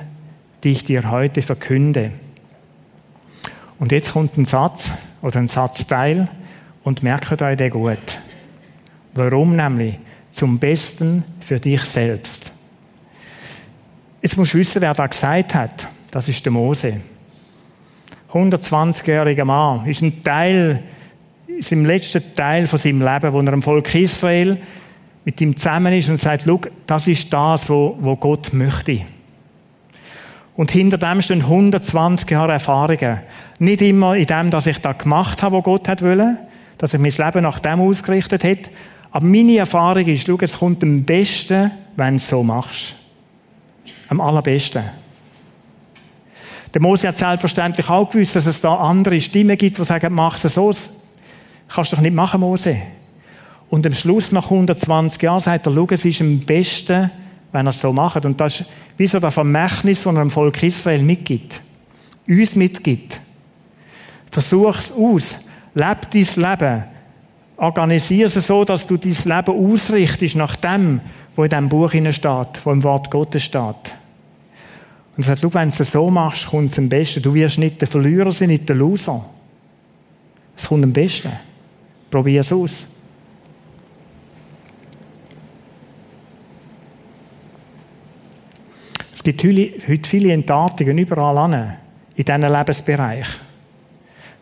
[0.64, 2.10] die ich dir heute verkünde.
[3.78, 6.28] Und jetzt kommt ein Satz oder ein Satzteil
[6.82, 8.18] und merkt euch den gut.
[9.12, 9.98] Warum nämlich?
[10.32, 12.50] Zum Besten für dich selbst.
[14.20, 15.86] Jetzt musst du wissen, wer da gesagt hat.
[16.10, 17.00] Das ist der Mose.
[18.32, 19.86] 120-jähriger Mann.
[19.86, 20.82] Ist ein Teil,
[21.46, 24.58] ist im letzten Teil von seinem Leben, wo er im Volk Israel
[25.24, 29.02] mit ihm zusammen ist und sagt, Schau, das ist das, was Gott möchte.
[30.56, 33.20] Und hinter dem stehen 120 Jahre Erfahrungen.
[33.58, 36.38] Nicht immer in dem, dass ich da gemacht habe, was Gott hat wollen,
[36.78, 38.70] dass ich mein Leben nach dem ausgerichtet hätte.
[39.10, 42.96] Aber meine Erfahrung ist, schau, es kommt am besten, wenn du es so machst.
[44.08, 44.82] Am allerbesten.
[46.72, 50.42] Der Mose hat selbstverständlich auch gewusst, dass es da andere Stimmen gibt, die sagen, mach
[50.42, 50.68] es so.
[50.68, 50.92] Das
[51.68, 52.76] kannst du doch nicht machen, Mose.
[53.70, 57.10] Und am Schluss, nach 120 Jahren, sagt er, schau, es ist am besten,
[57.52, 58.24] wenn er es so macht.
[58.24, 61.60] Und das ist wie so das Vermächtnis, das er dem Volk Israel mitgibt.
[62.28, 63.20] Uns mitgibt.
[64.30, 65.36] Versuch es aus.
[65.74, 66.84] Leb dein Leben.
[67.56, 71.00] Organisiere es so, dass du dein Leben ausrichtest nach dem,
[71.36, 73.94] was in diesem Buch steht, wo im Wort Gottes steht.
[75.16, 77.22] Und er sagt, wenn du es so machst, kommt es am besten.
[77.22, 79.24] Du wirst nicht der Verlierer sein, nicht der Loser.
[80.56, 81.32] Es kommt am besten.
[82.10, 82.86] Probier es aus.
[89.32, 91.76] Gibt heute viele Enttartungen überall an,
[92.14, 93.26] in diesen Lebensbereich.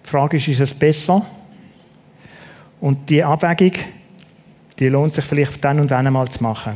[0.05, 1.25] Die Frage ist, ist es besser?
[2.81, 3.73] Und die Abwägung,
[4.79, 6.75] die lohnt sich vielleicht dann und dann einmal zu machen.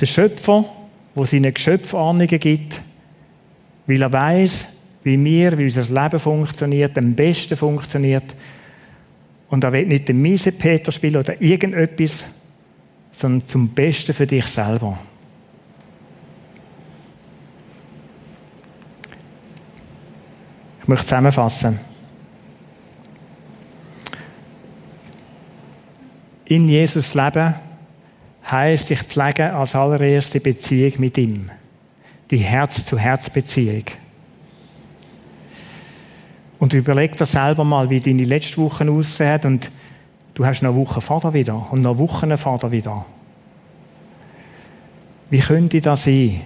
[0.00, 0.64] Der Schöpfer,
[1.16, 2.80] der seine Geschöpfahnungen gibt,
[3.86, 4.68] weil er weiß,
[5.02, 8.34] wie wir, wie unser Leben funktioniert, am besten funktioniert.
[9.48, 12.24] Und er will nicht den miesen Peter spielen oder irgendetwas,
[13.10, 14.96] sondern zum Besten für dich selber.
[20.90, 21.78] Möchte zusammenfassen.
[26.46, 27.54] In Jesus leben
[28.50, 31.48] heißt, ich pflege als allererste Beziehung mit ihm.
[32.32, 33.84] Die Herz-zu-Herz-Beziehung.
[36.58, 39.70] Und überleg dir selber mal, wie deine letzte Woche aussehen und
[40.34, 43.06] du hast noch eine Woche vor wieder und noch Wochen vor wieder.
[45.30, 46.40] Wie könnte das sein?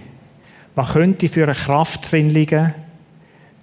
[0.75, 2.75] Was könnte für eine Kraft drin liegen,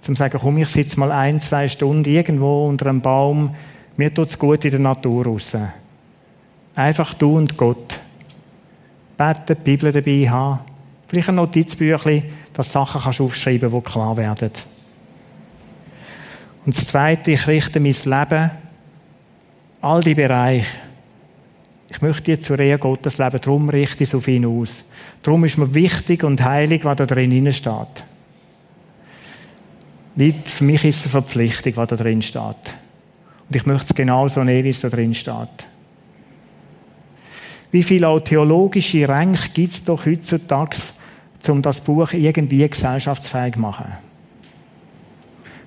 [0.03, 3.55] zum sagen, komm, ich sitze mal ein, zwei Stunden irgendwo unter einem Baum,
[3.95, 5.55] mir tut es gut in der Natur raus.
[6.75, 7.99] Einfach du und Gott.
[9.17, 10.59] Beten, die Bibel dabei haben.
[11.07, 14.51] Vielleicht ein Notizbüchlein, dass Sachen kannst aufschreiben kannst, die klar werden.
[16.65, 18.51] Und das Zweite, ich richte mein Leben,
[19.79, 20.65] all die Bereiche,
[21.89, 24.83] ich möchte jetzt zur Ehe Gottes leben, darum richte ich es auf ihn aus.
[25.21, 28.05] Darum ist mir wichtig und heilig, was da drin steht.
[30.15, 32.43] Für mich ist es eine Verpflichtung, was da drin steht.
[33.49, 35.67] Und ich möchte es genauso nehmen, wie es da drin steht.
[37.71, 40.77] Wie viele auch theologische Ränke gibt es doch heutzutage,
[41.47, 43.91] um das Buch irgendwie gesellschaftsfähig zu machen?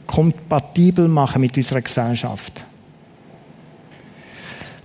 [0.06, 2.64] Kompatibel machen mit unserer Gesellschaft.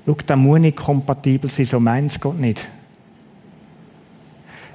[0.05, 2.67] Schau, da muss nicht kompatibel sein, so meint es Gott nicht.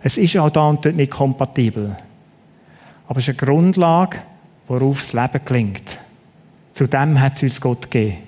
[0.02, 1.96] Es ist auch da und dort nicht kompatibel.
[3.08, 4.18] Aber es ist eine Grundlage,
[4.68, 5.98] worauf das Leben gelingt.
[6.72, 8.18] Zu dem hat es uns Gott gegeben.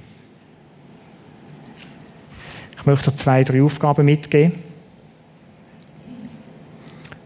[2.78, 4.52] Ich möchte zwei, drei Aufgaben mitgeben.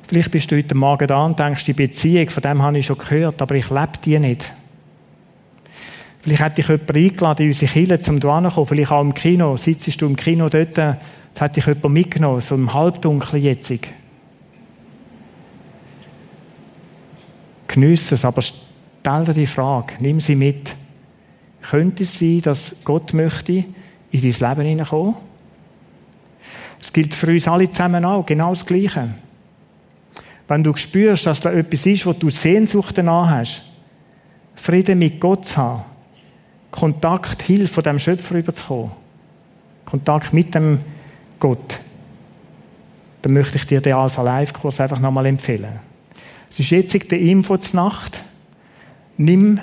[0.06, 2.98] Vielleicht bist du heute Morgen da und denkst, die Beziehung, von dem habe ich schon
[2.98, 4.52] gehört, aber ich lebe die nicht.
[6.22, 8.66] Vielleicht hätte ich jemanden eingeladen in unsere Kirche, zum zu kommen.
[8.66, 9.56] Vielleicht auch im Kino.
[9.56, 13.72] Sitzt du im Kino dort, jetzt hätte ich jemanden mitgenommen, so im Halbdunkeln jetzt.
[17.66, 18.42] Geniesse es, aber
[19.02, 20.76] stell dir die Frage, nimm sie mit.
[21.60, 23.66] Könnte es sein, dass Gott möchte in
[24.12, 25.14] dein Leben hineinkommen?
[26.80, 29.08] Es gilt für uns alle zusammen auch, genau das Gleiche.
[30.48, 33.64] Wenn du spürst, dass da etwas ist, wo du Sehnsucht danach hast,
[34.54, 35.82] Frieden mit Gott zu haben,
[36.70, 38.92] Kontakt, Hilfe von dem Schöpfer überzukommen,
[39.84, 40.78] Kontakt mit dem
[41.40, 41.80] Gott,
[43.22, 45.80] dann möchte ich dir den Alpha Live Kurs einfach nochmal empfehlen.
[46.50, 48.22] Es ist jetzt der Info zur Nacht.
[49.24, 49.60] Nimm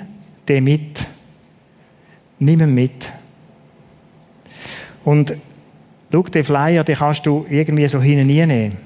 [0.48, 1.06] den mit.
[2.38, 3.12] Nimm ihn mit.
[5.04, 5.34] Und
[6.10, 8.78] schau, den Flyer, den kannst du irgendwie so hineinnehmen.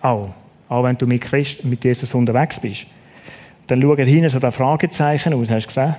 [0.00, 0.30] Auch.
[0.70, 2.86] Auch wenn du mit, Christ, mit Jesus unterwegs bist.
[3.66, 5.94] Dann schau hinten so das Fragezeichen aus, hast du gesehen?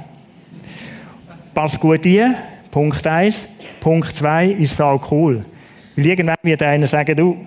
[1.54, 2.36] Pass gut ein.
[2.72, 3.48] Punkt 1.
[3.80, 5.46] Punkt 2 ist so cool.
[5.96, 7.46] Weil irgendwann wird einer sagen, du,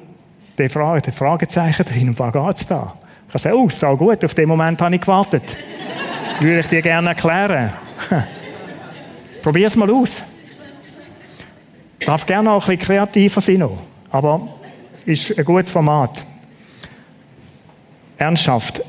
[0.56, 2.94] der, Frage, der Fragezeichen drin, um was geht's da?
[3.26, 5.56] Ich kann sagen, oh, so gut, auf den Moment habe ich gewartet.
[6.40, 7.72] Würde ich dir gerne erklären.
[9.42, 10.22] Probier es mal aus.
[12.00, 13.68] Darf gerne auch ein bisschen kreativer sein,
[14.10, 14.48] aber
[15.06, 16.24] ist ein gutes Format.
[18.18, 18.82] Ernsthaft,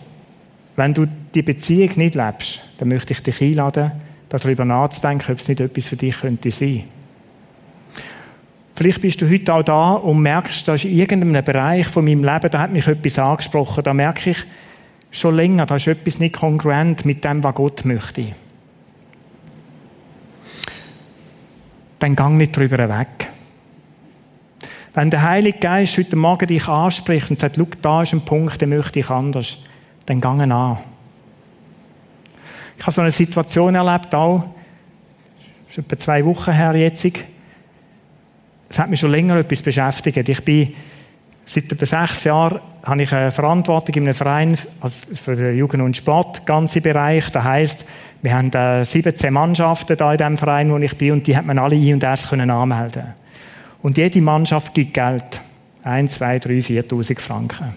[0.75, 3.91] wenn du die Beziehung nicht lebst, dann möchte ich dich einladen,
[4.29, 6.83] darüber nachzudenken, ob es nicht etwas für dich könnte sein.
[8.75, 12.23] Vielleicht bist du heute auch da und merkst, da ist in irgendeinem Bereich von meinem
[12.23, 14.45] Leben, da hat mich etwas angesprochen, da merke ich
[15.11, 18.33] schon länger, da ist etwas nicht kongruent mit dem, was Gott möchte.
[21.99, 23.29] Dann gang nicht drüber weg.
[24.93, 28.59] Wenn der Heilige Geist heute Morgen dich anspricht und sagt, schau, da ist ein Punkt,
[28.61, 29.59] den möchte ich anders,
[30.05, 30.77] dann gang an.
[32.77, 34.43] Ich habe so eine Situation erlebt, auch,
[35.69, 37.05] ist etwa zwei Wochen her jetzt.
[38.69, 40.29] Es hat mich schon länger etwas beschäftigt.
[40.29, 40.73] Ich bin
[41.47, 45.81] seit etwa sechs Jahren habe ich eine Verantwortung in einem Verein also für den Jugend
[45.81, 47.29] und Sport, ganze Bereich.
[47.31, 47.85] Das heisst,
[48.21, 48.51] wir haben
[48.85, 51.93] 17 Mannschaften da in dem Verein, wo ich bin, und die hat man alle I
[51.93, 53.13] und S können anmelden.
[53.81, 55.41] Und jede Mannschaft gibt Geld.
[55.83, 57.75] 1, 2, 3, 4.000 Franken.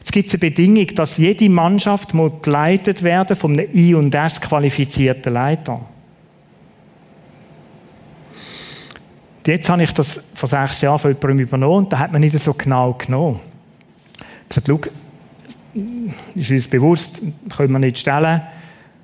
[0.00, 4.14] Jetzt gibt es eine Bedingung, dass jede Mannschaft muss geleitet werden von einem I- und
[4.14, 5.80] S-qualifizierten Leiter.
[9.46, 12.38] Jetzt habe ich das vor sechs Jahren von jemandem übernommen und da hat man nicht
[12.38, 13.40] so genau genommen.
[14.48, 14.90] Ich habe gesagt,
[15.74, 15.80] schau,
[16.34, 17.20] ist uns bewusst,
[17.54, 18.42] können wir nicht stellen,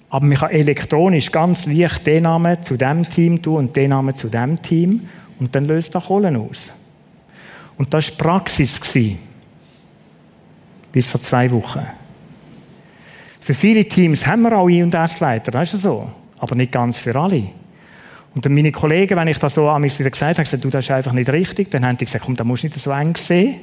[0.08, 4.14] aber man kann elektronisch ganz leicht den Namen zu dem Team tun und den Namen
[4.14, 6.72] zu dem Team und dann löst er Kohlen aus.
[7.76, 8.80] Und das war Praxis.
[10.92, 11.86] Bis vor zwei Wochen.
[13.40, 16.10] Für viele Teams haben wir auch I- und S-Leiter, das ist so.
[16.38, 17.50] Aber nicht ganz für alle.
[18.34, 20.70] Und dann meine Kollegen, wenn ich das so an mich wieder gesagt habe, gesagt, du,
[20.70, 22.92] das ist einfach nicht richtig, dann haben die gesagt, komm, da musst du nicht so
[22.92, 23.56] eng sehen.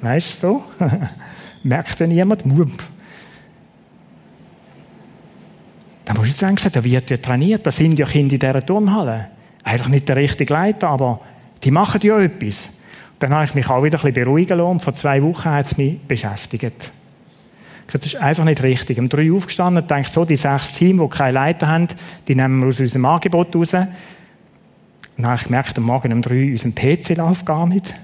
[0.00, 0.64] Weißt du so?
[1.64, 2.44] Merkt ja niemand.
[6.04, 8.40] Dann musst du so eng sehen, da wird ja trainiert, da sind ja Kinder in
[8.40, 9.28] dieser Turnhalle.
[9.64, 11.20] Einfach nicht der richtige Leiter, aber
[11.62, 12.70] die machen ja etwas.
[13.18, 14.80] Dann habe ich mich auch wieder ein bisschen beruhigen lassen.
[14.80, 16.92] Vor zwei Wochen hat es mich beschäftigt.
[17.92, 18.98] Das ist einfach nicht richtig.
[18.98, 21.88] Um drei aufgestanden und denke so, die sechs Teams, die keine Leiter haben,
[22.26, 23.74] die nehmen wir aus unserem Angebot raus.
[23.74, 23.88] Und
[25.18, 27.94] dann habe ich am Morgen um drei, unser PC läuft gar nicht.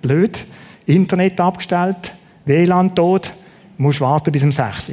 [0.00, 0.46] Blöd.
[0.86, 3.32] Internet abgestellt, WLAN tot,
[3.76, 4.92] musst warten bis um sechs.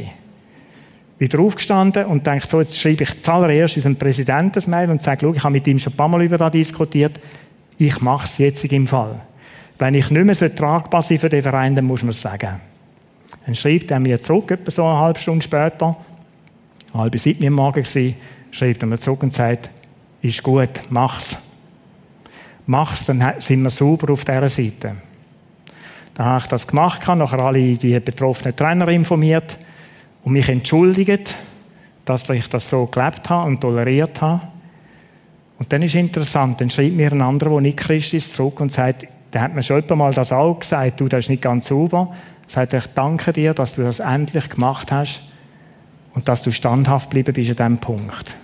[1.20, 5.32] Wieder aufgestanden und denke so, jetzt schreibe ich zuallererst unserem Präsidenten das Mail und sage,
[5.34, 7.20] ich habe mit ihm schon ein paar Mal über das diskutiert,
[7.78, 9.22] ich mache es jetzt im Fall.
[9.78, 12.60] Wenn ich nicht mehr tragbar sein für den Verein, dann muss man es sagen.
[13.46, 15.98] Dann schreibt er mir zurück, etwa so eine halbe Stunde später,
[16.94, 18.16] halb sieben am Morgen gewesen,
[18.52, 19.70] schreibt er mir zurück und sagt,
[20.22, 21.38] ist gut, mach's.
[22.66, 24.96] Mach's, dann sind wir sauber auf dieser Seite.
[26.14, 29.58] Dann habe ich das gemacht, nachher alle die betroffenen Trainer informiert
[30.24, 31.36] und mich entschuldigt,
[32.06, 34.42] dass ich das so gelebt habe und toleriert habe.
[35.60, 38.72] Und dann ist interessant, dann schreibt mir ein anderer, der nicht Christ ist, zurück und
[38.72, 42.14] sagt, der hat mir schon mal das auch gesagt, du, das ist nicht ganz sauber.
[42.48, 45.22] Sagt er, ich danke dir, dass du das endlich gemacht hast
[46.14, 48.36] und dass du standhaft geblieben bist an diesem Punkt.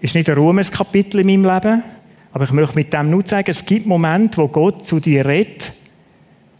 [0.00, 1.82] Ist nicht ein Ruhmeskapitel in meinem Leben,
[2.32, 5.72] aber ich möchte mit dem nur sagen, es gibt Momente, wo Gott zu dir redet,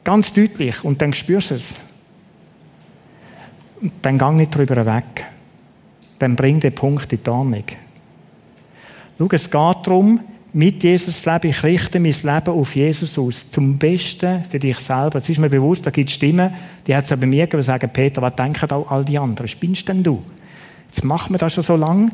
[0.05, 1.81] ganz deutlich, und dann spürst du es.
[3.81, 5.25] Und dann gang nicht drüber weg.
[6.19, 7.65] Dann bring den Punkt in die Ordnung.
[9.19, 10.21] Schau, es geht darum,
[10.53, 11.49] mit Jesus zu leben.
[11.49, 13.49] Ich richte mein Leben auf Jesus aus.
[13.49, 15.19] Zum Besten für dich selber.
[15.19, 16.53] Es ist mir bewusst, da gibt es Stimmen,
[16.87, 19.49] die hat es bei mir gegeben, sagen, Peter, was denken da all die anderen?
[19.49, 20.23] Spinnst denn du?
[20.88, 22.11] Jetzt machen wir das schon so lange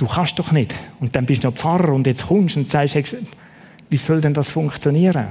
[0.00, 0.74] du kannst doch nicht.
[0.98, 2.96] Und dann bist du noch Pfarrer und jetzt kommst und sagst,
[3.90, 5.26] wie soll denn das funktionieren?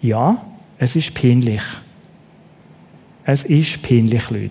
[0.00, 0.44] Ja,
[0.78, 1.62] es ist peinlich.
[3.24, 4.50] Es ist peinlich, Leute.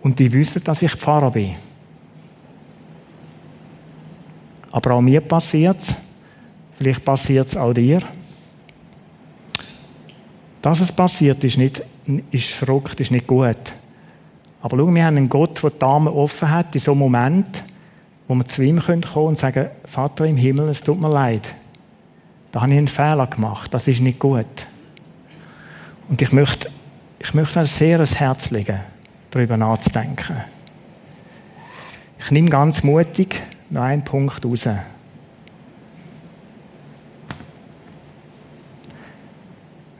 [0.00, 1.54] Und die wissen, dass ich Pfarrer bin.
[4.70, 5.96] Aber auch mir passiert es.
[6.76, 8.00] Vielleicht passiert es auch dir.
[10.62, 11.82] Dass es passiert, ist, nicht,
[12.30, 13.56] ist verrückt, ist nicht gut.
[14.60, 17.64] Aber schau, wir haben einen Gott, der die Arme offen hat in so einem Moment,
[18.26, 21.54] wo wir zu ihm kommen können und sagen, Vater im Himmel, es tut mir leid.
[22.52, 23.72] Da habe ich einen Fehler gemacht.
[23.72, 24.46] Das ist nicht gut.
[26.08, 26.70] Und ich möchte,
[27.18, 28.80] ich möchte sehr ans Herz legen,
[29.30, 30.36] darüber nachzudenken.
[32.18, 34.66] Ich nehme ganz mutig noch einen Punkt raus.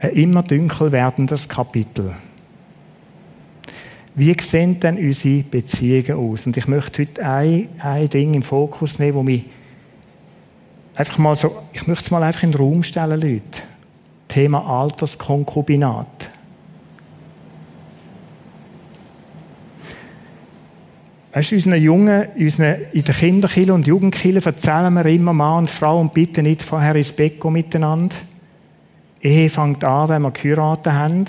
[0.01, 2.15] Ein immer dünkel werdendes Kapitel.
[4.15, 6.45] Wie sehen denn unsere Beziehungen aus?
[6.45, 9.45] Und ich möchte heute ein, ein Ding im Fokus nehmen, wo mich
[10.95, 13.61] einfach mal so, ich möchte es mal einfach in den Raum stellen, Leute.
[14.27, 16.18] Thema Alterskonkubinat.
[21.31, 25.71] Weißt du, unseren Jungen, unseren, in den Kinderkillen und Jugendkillen erzählen wir immer Mann und
[25.71, 28.15] Frau und bitte nicht vorher ins Bett gehen miteinander.
[29.21, 31.25] Ehe fängt an, wenn wir geheiratet haben.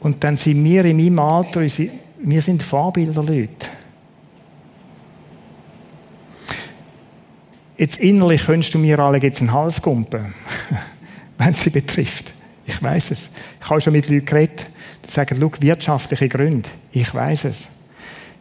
[0.00, 3.68] Und dann sind wir in meinem Alter, wir sind Vorbilder, Leute.
[7.76, 10.34] Jetzt innerlich könntest du mir alle jetzt einen Hals kumpen,
[11.38, 12.32] wenn es sie betrifft.
[12.66, 13.30] Ich weiß es.
[13.60, 14.66] Ich habe schon mit Leuten geredet,
[15.06, 16.68] sagen, schau, wirtschaftliche Gründe.
[16.92, 17.68] Ich weiß es.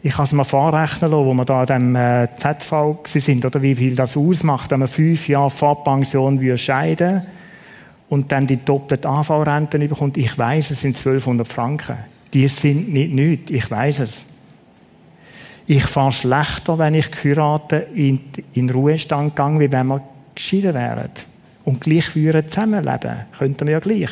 [0.04, 3.62] Ich kann es mir vorrechnen lassen, wo wir da an dem äh, ZV sind, oder
[3.62, 7.26] wie viel das ausmacht, wenn man fünf Jahre vor Pension scheiden würde
[8.12, 11.98] und dann die doppelte AV-Rente bekommt, ich weiß, es sind 1200 Franken.
[12.34, 14.26] Die sind nicht nichts, ich weiß es.
[15.66, 18.20] Ich fahre schlechter, wenn ich geheiratet in,
[18.54, 20.02] in Ruhestand gehe, wie wenn wir
[20.36, 21.10] geschieden wären.
[21.64, 23.28] Und gleich würden zusammenleben.
[23.38, 24.12] Könnten wir ja gleich.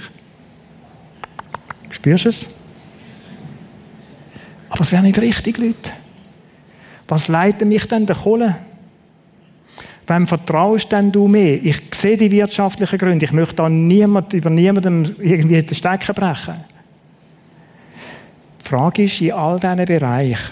[1.90, 2.50] Spürst du es?
[4.70, 5.92] Aber es wäre nicht richtig, Leute.
[7.08, 8.56] Was leitet mich denn der Kohle?
[10.08, 11.64] Wem vertraust denn du mehr?
[11.64, 13.26] Ich sehe die wirtschaftlichen Gründe.
[13.26, 16.56] Ich möchte da niemand, über niemandem irgendwie den Stecken brechen.
[18.60, 20.52] Die Frage ist, in all diesen Bereichen,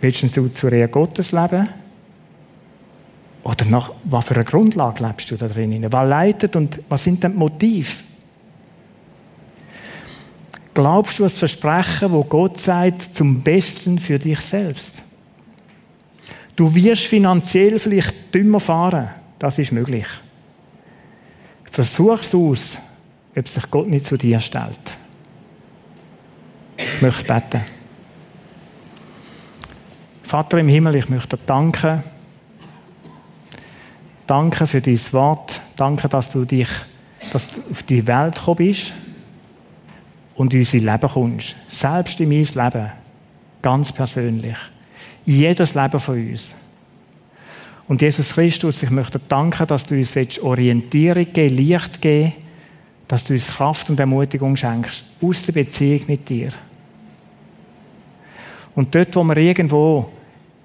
[0.00, 1.68] willst du zu Rehe Gottes leben?
[3.44, 5.86] Oder nach was für einer Grundlage lebst du da drin?
[5.90, 8.11] Was leitet und was sind denn die Motive?
[10.74, 15.02] Glaubst du das Versprechen, wo Gott sagt, zum Besten für dich selbst?
[16.56, 19.10] Du wirst finanziell vielleicht dümmer fahren.
[19.38, 20.06] Das ist möglich.
[21.64, 22.78] Versuch's aus,
[23.36, 24.78] ob sich Gott nicht zu dir stellt.
[26.76, 27.62] Ich möchte beten.
[30.22, 32.02] Vater im Himmel, ich möchte dir danken.
[34.26, 35.60] Danke für dein Wort.
[35.76, 36.68] Danke, dass du dich
[37.32, 38.92] dass du auf die Welt gekommen bist
[40.42, 41.54] und in unser Leben kommst.
[41.68, 42.90] Selbst in mein Leben.
[43.62, 44.56] Ganz persönlich
[45.24, 46.56] jedes Leben von uns.
[47.86, 52.32] Und Jesus Christus, ich möchte danken, dass du uns jetzt Orientierung geben, Licht geben,
[53.06, 56.50] dass du uns Kraft und Ermutigung schenkst, aus der Beziehung mit dir.
[58.74, 60.10] Und dort, wo wir irgendwo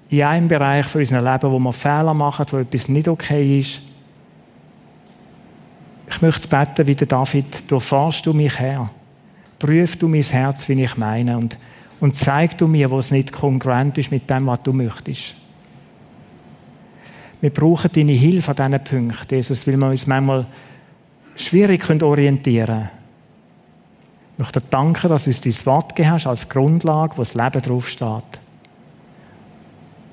[0.08, 3.82] in einem Bereich von unserem Leben, wo wir Fehler machen, wo etwas nicht okay ist,
[6.10, 8.90] ich möchte beten, wie der David, durchforst du mich her.
[9.58, 11.36] Prüf du mein Herz, wie ich meine.
[11.36, 11.58] Und
[12.00, 15.34] und zeig du mir, wo es nicht kongruent ist mit dem, was du möchtest.
[17.40, 20.46] Wir brauchen deine Hilfe an diesen Punkten, Jesus, weil wir uns manchmal
[21.36, 22.90] schwierig orientieren können.
[24.32, 27.34] Ich möchte dir danken, dass du uns dein Wort gegeben hast als Grundlage, wo das
[27.34, 28.40] Leben draufsteht.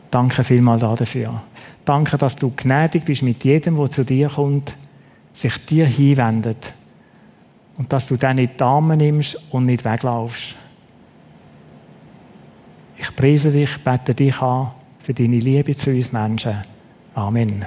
[0.09, 1.43] Danke vielmals dafür.
[1.83, 4.75] Danke, dass du gnädig bist mit jedem, der zu dir kommt,
[5.33, 6.73] sich dir hinwendet.
[7.77, 10.55] Und dass du dann nicht die Arme nimmst und nicht weglaufst.
[12.97, 14.71] Ich preise dich, bete dich an
[15.01, 16.63] für deine Liebe zu uns Menschen.
[17.13, 17.65] Amen.